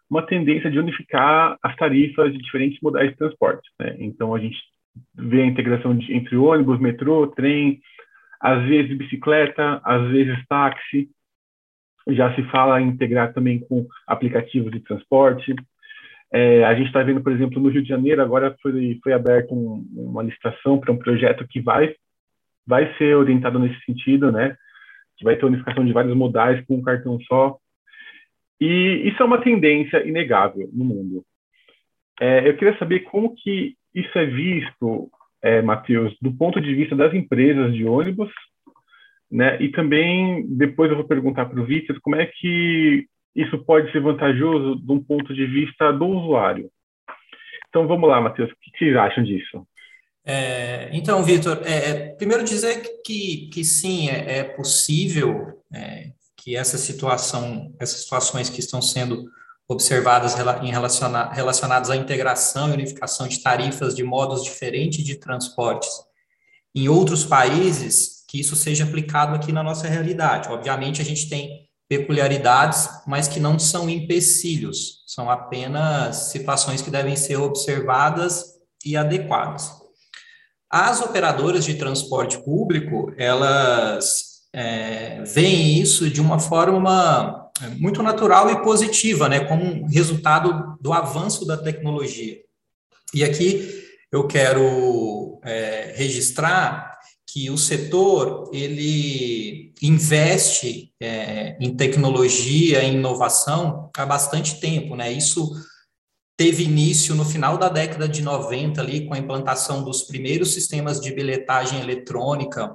[0.10, 3.70] uma tendência de unificar as tarifas de diferentes modais de transporte.
[3.80, 3.96] Né?
[4.00, 4.58] Então, a gente
[5.14, 7.82] vê a integração de, entre ônibus, metrô, trem,
[8.40, 11.10] às vezes bicicleta, às vezes táxi,
[12.10, 15.56] já se fala em integrar também com aplicativos de transporte.
[16.32, 19.54] É, a gente está vendo, por exemplo, no Rio de Janeiro, agora foi, foi aberta
[19.54, 21.96] um, uma licitação para um projeto que vai,
[22.66, 24.56] vai ser orientado nesse sentido, né?
[25.18, 27.58] Que vai ter unificação de vários modais com um cartão só.
[28.60, 31.24] E isso é uma tendência inegável no mundo.
[32.20, 35.10] É, eu queria saber como que isso é visto,
[35.42, 38.32] é, Matheus, do ponto de vista das empresas de ônibus
[39.34, 39.60] né?
[39.60, 44.00] E também, depois eu vou perguntar para o Vitor como é que isso pode ser
[44.00, 46.70] vantajoso de um ponto de vista do usuário.
[47.68, 49.66] Então, vamos lá, Matheus, o que vocês acham disso?
[50.24, 56.56] É, então, Vitor, é, é, primeiro dizer que, que sim, é, é possível é, que
[56.56, 59.26] essa situação, essas situações que estão sendo
[59.68, 65.90] observadas em relaciona, relacionadas à integração e unificação de tarifas de modos diferentes de transportes
[66.76, 70.50] em outros países, que isso seja aplicado aqui na nossa realidade.
[70.50, 77.16] Obviamente, a gente tem peculiaridades, mas que não são empecilhos, são apenas situações que devem
[77.16, 79.72] ser observadas e adequadas.
[80.68, 88.64] As operadoras de transporte público, elas é, veem isso de uma forma muito natural e
[88.64, 92.40] positiva, né, como resultado do avanço da tecnologia.
[93.14, 96.94] E aqui eu quero é, registrar
[97.34, 105.12] que o setor ele investe é, em tecnologia, em inovação há bastante tempo, né?
[105.12, 105.52] Isso
[106.38, 111.02] teve início no final da década de 90 ali com a implantação dos primeiros sistemas
[111.02, 112.72] de bilhetagem eletrônica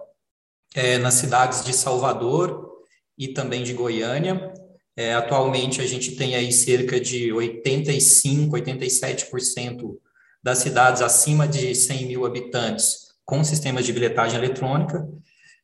[0.74, 2.68] é, nas cidades de Salvador
[3.16, 4.52] e também de Goiânia.
[4.96, 9.96] É, atualmente a gente tem aí cerca de 85, 87%
[10.42, 15.06] das cidades acima de 100 mil habitantes com sistemas de bilhetagem eletrônica.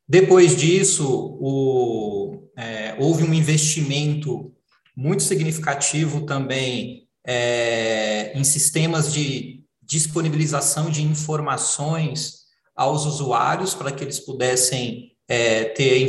[0.07, 4.53] Depois disso, o, é, houve um investimento
[4.95, 12.41] muito significativo também é, em sistemas de disponibilização de informações
[12.75, 16.07] aos usuários para que eles pudessem é, ter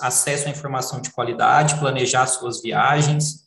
[0.00, 3.44] acesso à informação de qualidade, planejar suas viagens.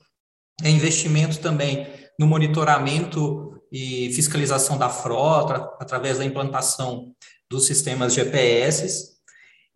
[0.63, 1.87] É investimento também
[2.19, 7.11] no monitoramento e fiscalização da frota, através da implantação
[7.49, 9.13] dos sistemas GPS.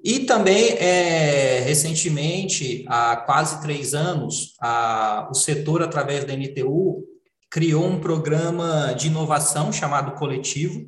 [0.04, 7.04] E também, é, recentemente, há quase três anos, a, o setor, através da NTU,
[7.50, 10.86] criou um programa de inovação chamado Coletivo.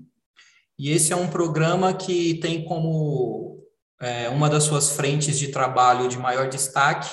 [0.78, 3.60] E esse é um programa que tem como
[4.00, 7.10] é, uma das suas frentes de trabalho de maior destaque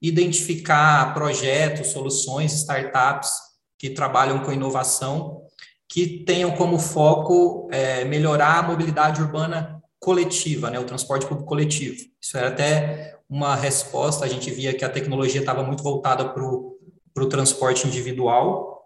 [0.00, 3.51] identificar projetos, soluções, startups
[3.82, 5.42] que trabalham com inovação,
[5.88, 11.96] que tenham como foco é, melhorar a mobilidade urbana coletiva, né, o transporte público coletivo.
[12.20, 16.44] Isso era até uma resposta, a gente via que a tecnologia estava muito voltada para
[16.44, 18.84] o transporte individual,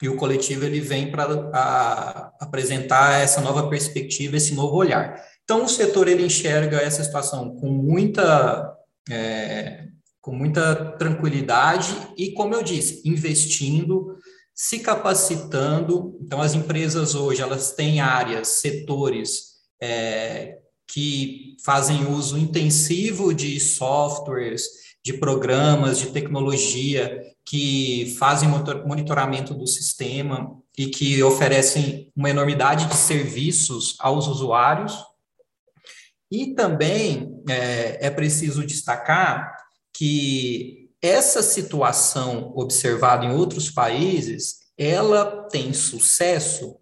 [0.00, 5.20] e o coletivo ele vem para apresentar essa nova perspectiva, esse novo olhar.
[5.42, 8.76] Então, o setor ele enxerga essa situação com muita
[9.10, 9.86] é,
[10.20, 14.18] com muita tranquilidade e, como eu disse, investindo
[14.56, 16.18] se capacitando.
[16.22, 20.56] Então, as empresas hoje elas têm áreas, setores é,
[20.88, 24.64] que fazem uso intensivo de softwares,
[25.04, 32.96] de programas, de tecnologia que fazem monitoramento do sistema e que oferecem uma enormidade de
[32.96, 34.96] serviços aos usuários.
[36.30, 39.54] E também é, é preciso destacar
[39.92, 46.76] que essa situação observada em outros países, ela tem sucesso,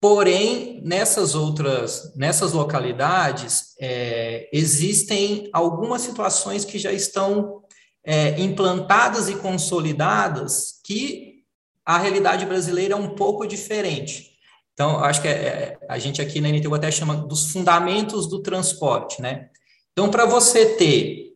[0.00, 7.62] porém, nessas outras, nessas localidades, é, existem algumas situações que já estão
[8.04, 11.42] é, implantadas e consolidadas que
[11.84, 14.32] a realidade brasileira é um pouco diferente.
[14.72, 18.40] Então, acho que é, é a gente aqui na NTU até chama dos fundamentos do
[18.40, 19.50] transporte, né?
[19.92, 21.31] Então, para você ter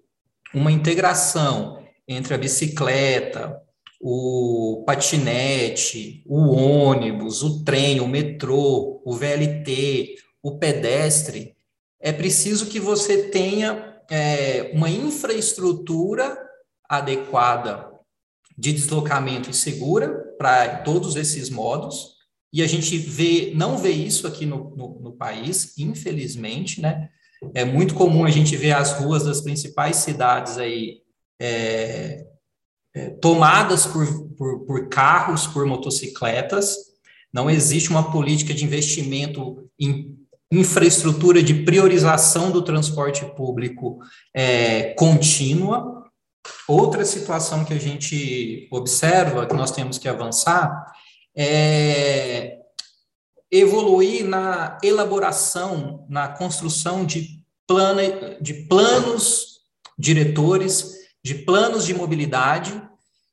[0.55, 3.61] uma integração entre a bicicleta,
[4.01, 11.57] o patinete, o ônibus, o trem, o metrô, o VLT, o pedestre,
[12.01, 16.39] é preciso que você tenha é, uma infraestrutura
[16.89, 17.91] adequada
[18.57, 22.15] de deslocamento e segura para todos esses modos.
[22.53, 27.11] E a gente vê, não vê isso aqui no, no, no país, infelizmente, né?
[27.55, 31.01] É muito comum a gente ver as ruas das principais cidades aí
[31.41, 32.27] é,
[32.95, 34.07] é, tomadas por,
[34.37, 36.77] por, por carros, por motocicletas.
[37.33, 40.17] Não existe uma política de investimento em
[40.51, 43.99] infraestrutura de priorização do transporte público
[44.35, 46.05] é, contínua.
[46.69, 50.87] Outra situação que a gente observa, que nós temos que avançar,
[51.37, 52.59] é
[53.51, 57.36] evoluir na elaboração, na construção de,
[57.67, 59.61] plana, de planos
[59.99, 62.81] diretores, de planos de mobilidade,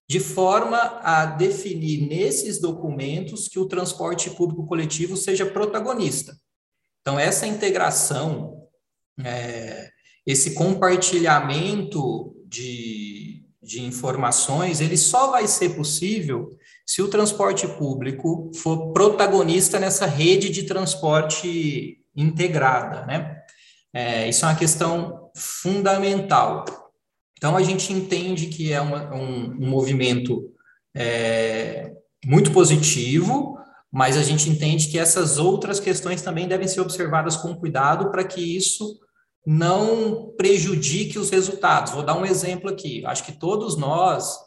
[0.07, 6.35] de forma a definir nesses documentos que o transporte público coletivo seja protagonista.
[7.01, 8.67] Então, essa integração,
[9.23, 9.89] é,
[10.25, 16.49] esse compartilhamento de, de informações, ele só vai ser possível
[16.85, 23.42] se o transporte público for protagonista nessa rede de transporte integrada, né?
[23.93, 26.65] É, isso é uma questão fundamental.
[27.37, 30.51] Então, a gente entende que é uma, um, um, movimento
[30.95, 31.91] é,
[32.25, 33.57] muito positivo,
[33.91, 38.23] mas a gente entende que essas outras questões também devem ser observadas com cuidado para
[38.23, 38.99] que isso
[39.45, 41.91] não prejudique os resultados.
[41.91, 43.05] Vou dar um exemplo aqui.
[43.05, 44.37] Acho que todos nós,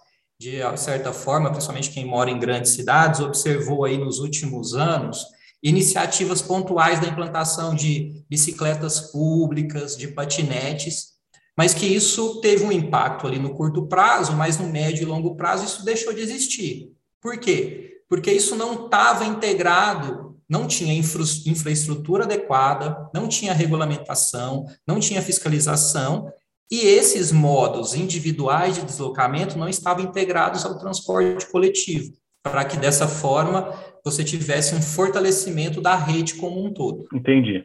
[0.40, 6.42] de certa forma, principalmente quem mora em grandes cidades, observou aí nos últimos anos iniciativas
[6.42, 11.16] pontuais da implantação de bicicletas públicas, de patinetes,
[11.56, 15.34] mas que isso teve um impacto ali no curto prazo, mas no médio e longo
[15.36, 16.92] prazo isso deixou de existir.
[17.20, 18.02] Por quê?
[18.08, 25.22] Porque isso não estava integrado, não tinha infra infraestrutura adequada, não tinha regulamentação, não tinha
[25.22, 26.30] fiscalização,
[26.70, 32.12] e esses modos individuais de deslocamento não estavam integrados ao transporte coletivo,
[32.50, 33.72] para que dessa forma
[34.04, 37.06] você tivesse um fortalecimento da rede como um todo.
[37.12, 37.64] Entendi.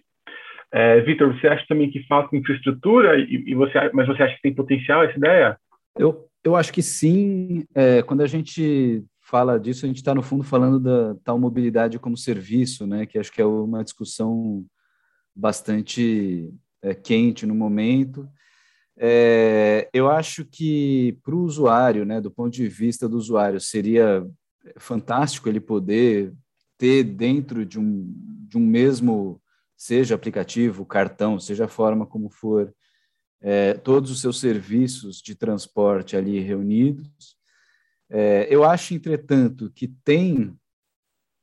[0.73, 4.41] É, Vitor, você acha também que falta infraestrutura, e, e, você, mas você acha que
[4.41, 5.57] tem potencial essa ideia?
[5.97, 7.65] Eu, eu acho que sim.
[7.75, 11.99] É, quando a gente fala disso, a gente está, no fundo, falando da tal mobilidade
[11.99, 14.65] como serviço, né, que acho que é uma discussão
[15.35, 16.49] bastante
[16.81, 18.27] é, quente no momento.
[18.97, 24.25] É, eu acho que para o usuário, né, do ponto de vista do usuário, seria
[24.77, 26.33] fantástico ele poder
[26.77, 28.13] ter dentro de um,
[28.47, 29.41] de um mesmo
[29.75, 32.71] seja aplicativo, cartão, seja a forma como for,
[33.41, 37.35] é, todos os seus serviços de transporte ali reunidos.
[38.07, 40.55] É, eu acho, entretanto, que tem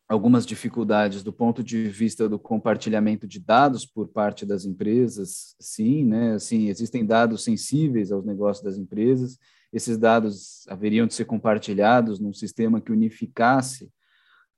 [0.08, 6.04] algumas dificuldades do ponto de vista do compartilhamento de dados por parte das empresas, sim,
[6.04, 6.34] né?
[6.34, 9.36] Assim, existem dados sensíveis aos negócios das empresas.
[9.72, 13.90] Esses dados haveriam de ser compartilhados num sistema que unificasse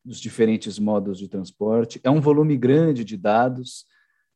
[0.05, 2.01] dos diferentes modos de transporte.
[2.03, 3.85] É um volume grande de dados,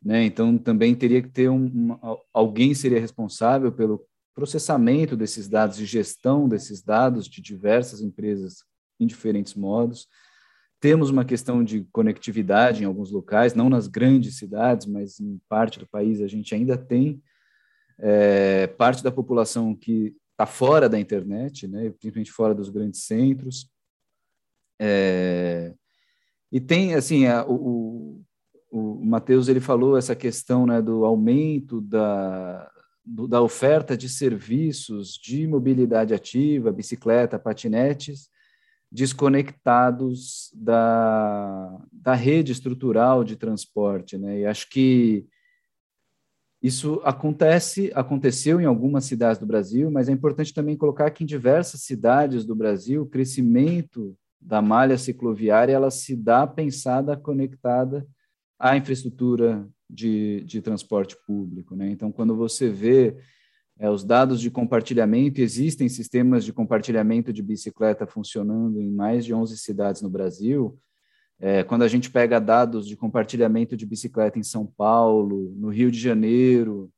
[0.03, 0.25] né?
[0.25, 1.99] então também teria que ter um, um,
[2.33, 4.05] alguém seria responsável pelo
[4.35, 8.65] processamento desses dados e gestão desses dados de diversas empresas
[8.99, 10.09] em diferentes modos.
[10.81, 15.79] Temos uma questão de conectividade em alguns locais, não nas grandes cidades, mas em parte
[15.79, 17.23] do país a gente ainda tem
[17.99, 23.71] é, parte da população que está fora da internet, né, principalmente fora dos grandes centros.
[24.81, 25.73] É,
[26.51, 28.21] e tem, assim, a, o,
[28.71, 32.71] o, o Matheus ele falou essa questão né, do aumento da,
[33.05, 38.29] do, da oferta de serviços de mobilidade ativa, bicicleta, patinetes,
[38.91, 44.19] desconectados da, da rede estrutural de transporte.
[44.19, 44.41] Né?
[44.41, 45.27] E acho que
[46.65, 51.27] isso acontece, aconteceu em algumas cidades do Brasil, mas é importante também colocar que em
[51.27, 58.07] diversas cidades do Brasil, o crescimento da malha cicloviária ela se dá pensada conectada
[58.59, 61.77] à infraestrutura de, de transporte público.
[61.77, 61.91] Né?
[61.91, 63.15] Então, quando você vê
[63.79, 69.35] é, os dados de compartilhamento, existem sistemas de compartilhamento de bicicleta funcionando em mais de
[69.35, 70.79] 11 cidades no Brasil.
[71.41, 75.91] É, quando a gente pega dados de compartilhamento de bicicleta em São Paulo, no Rio
[75.91, 76.91] de Janeiro,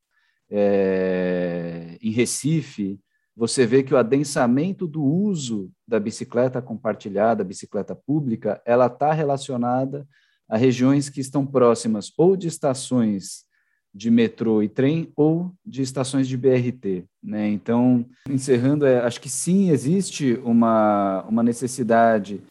[0.50, 3.00] é, em Recife,
[3.36, 10.06] você vê que o adensamento do uso da bicicleta compartilhada, bicicleta pública, ela está relacionada
[10.48, 13.44] a regiões que estão próximas ou de estações
[13.92, 17.04] de metrô e trem ou de estações de BRT.
[17.22, 17.48] Né?
[17.48, 22.42] Então, encerrando, é, acho que sim, existe uma, uma necessidade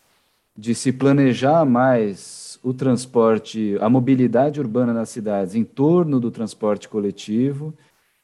[0.57, 6.87] de se planejar mais o transporte, a mobilidade urbana nas cidades em torno do transporte
[6.87, 7.73] coletivo.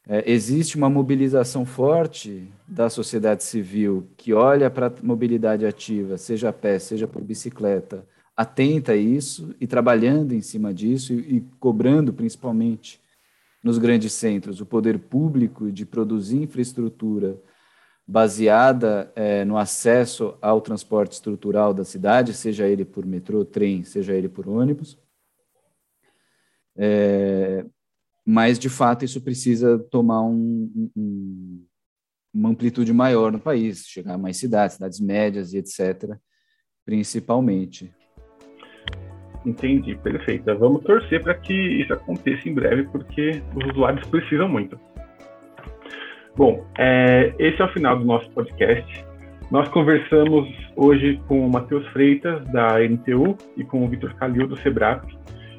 [0.08, 6.50] É, existe uma mobilização forte da sociedade civil que olha para a mobilidade ativa, seja
[6.50, 8.04] a pé, seja por bicicleta,
[8.36, 13.00] atenta a isso e trabalhando em cima disso e, e cobrando principalmente
[13.64, 17.38] nos grandes centros o poder público de produzir infraestrutura
[18.08, 24.14] baseada é, no acesso ao transporte estrutural da cidade, seja ele por metrô, trem, seja
[24.14, 25.00] ele por ônibus.
[26.76, 27.66] É,
[28.26, 31.66] mas de fato isso precisa tomar um, um,
[32.34, 36.18] uma amplitude maior no país, chegar a mais cidades, cidades médias e etc.,
[36.86, 37.94] principalmente.
[39.46, 40.46] Entendi, perfeito.
[40.58, 44.80] Vamos torcer para que isso aconteça em breve, porque os usuários precisam muito.
[46.36, 49.06] Bom, é, esse é o final do nosso podcast.
[49.50, 54.56] Nós conversamos hoje com o Matheus Freitas, da NTU, e com o Vitor Calil, do
[54.58, 55.04] SEBRAP,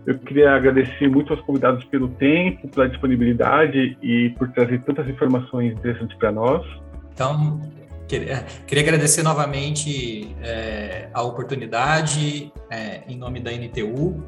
[0.04, 5.72] eu queria agradecer muito aos convidados pelo tempo, pela disponibilidade e por trazer tantas informações
[5.72, 6.66] interessantes para nós.
[7.14, 7.60] Então,
[8.08, 14.24] queria, queria agradecer novamente é, a oportunidade é, em nome da NTU.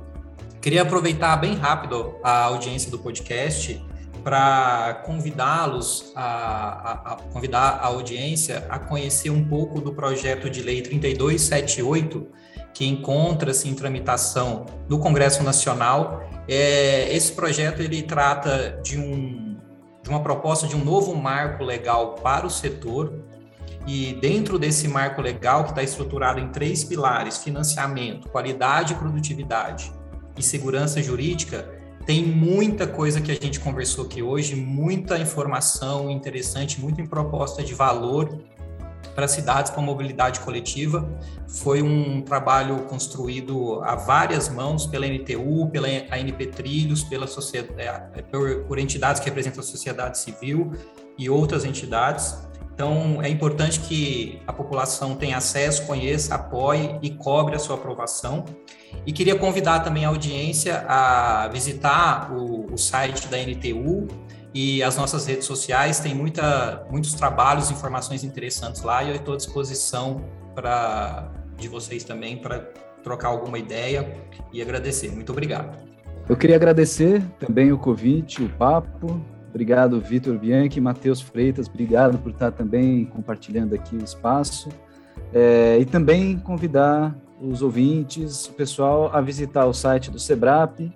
[0.61, 3.83] Queria aproveitar bem rápido a audiência do podcast
[4.25, 10.63] para convidá-los a, a, a, convidar a audiência a conhecer um pouco do projeto de
[10.63, 12.27] lei 3278
[12.73, 16.29] que encontra-se em tramitação no Congresso Nacional.
[16.49, 19.57] É, esse projeto ele trata de, um,
[20.03, 23.23] de uma proposta de um novo marco legal para o setor
[23.87, 29.93] e dentro desse marco legal que está estruturado em três pilares: financiamento, qualidade e produtividade
[30.37, 31.74] e segurança jurídica,
[32.07, 37.75] tem muita coisa que a gente conversou aqui hoje, muita informação interessante, muita proposta de
[37.75, 38.39] valor
[39.15, 41.09] para cidades com mobilidade coletiva.
[41.49, 47.79] Foi um trabalho construído a várias mãos pela NTU, pela ANP Trilhos, pela sociedade,
[48.15, 50.73] é, por, por entidades que representam a sociedade civil
[51.17, 52.37] e outras entidades.
[52.75, 58.45] Então, é importante que a população tenha acesso, conheça, apoie e cobre a sua aprovação.
[59.07, 64.09] E queria convidar também a audiência a visitar o, o site da NTU
[64.53, 66.01] e as nossas redes sociais.
[66.01, 72.03] Tem muita, muitos trabalhos, informações interessantes lá e eu estou à disposição para de vocês
[72.03, 72.59] também para
[73.05, 74.17] trocar alguma ideia
[74.53, 75.13] e agradecer.
[75.13, 75.79] Muito obrigado.
[76.29, 79.21] Eu queria agradecer também o convite, o papo.
[79.55, 84.69] Obrigado, Vitor Bianchi, Matheus Freitas, obrigado por estar também compartilhando aqui o espaço.
[85.33, 90.93] É, e também convidar os ouvintes, o pessoal, a visitar o site do SEBRAP,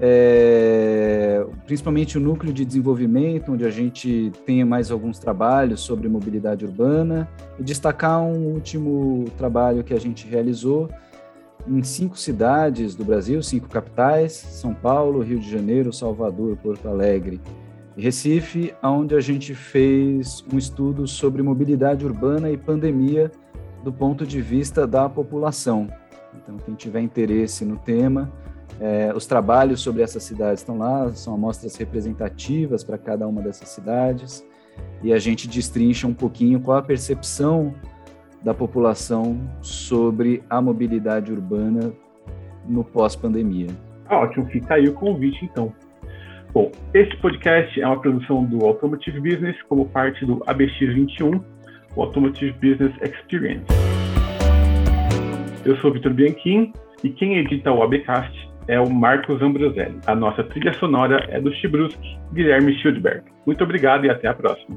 [0.00, 6.64] é, principalmente o núcleo de desenvolvimento, onde a gente tem mais alguns trabalhos sobre mobilidade
[6.64, 7.28] urbana,
[7.60, 10.90] e destacar um último trabalho que a gente realizou
[11.64, 17.40] em cinco cidades do Brasil, cinco capitais: São Paulo, Rio de Janeiro, Salvador, Porto Alegre
[17.96, 23.30] Recife, onde a gente fez um estudo sobre mobilidade urbana e pandemia
[23.84, 25.88] do ponto de vista da população.
[26.34, 28.32] Então, quem tiver interesse no tema,
[28.80, 33.68] é, os trabalhos sobre essas cidades estão lá, são amostras representativas para cada uma dessas
[33.68, 34.44] cidades,
[35.02, 37.74] e a gente destrincha um pouquinho qual a percepção
[38.42, 41.92] da população sobre a mobilidade urbana
[42.66, 43.68] no pós-pandemia.
[44.10, 45.72] Ótimo, fica aí o convite, então.
[46.54, 51.42] Bom, este podcast é uma produção do Automotive Business como parte do ABX21,
[51.96, 53.66] o Automotive Business Experience.
[55.64, 58.32] Eu sou Vitor Bianchim e quem edita o ABcast
[58.68, 59.98] é o Marcos Ambroselli.
[60.06, 63.24] A nossa trilha sonora é do Chibruski, Guilherme Schildberg.
[63.44, 64.76] Muito obrigado e até a próxima.